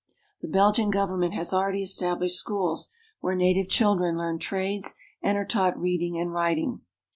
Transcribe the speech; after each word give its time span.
The 0.41 0.47
Belgian 0.47 0.89
government 0.89 1.35
has 1.35 1.53
already 1.53 1.83
established 1.83 2.35
schools 2.39 2.89
where 3.19 3.35
native 3.35 3.69
children 3.69 4.17
learn 4.17 4.39
trades 4.39 4.95
and 5.21 5.37
are 5.37 5.45
taught 5.45 5.79
reading 5.79 6.17
and 6.17 6.33
writing. 6.33 6.81